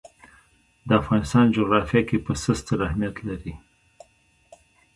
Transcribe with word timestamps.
د 0.87 0.89
افغانستان 1.01 1.45
جغرافیه 1.57 2.01
کې 2.09 2.17
پسه 2.25 2.51
ستر 2.59 2.77
اهمیت 2.87 3.15
لري. 3.27 3.53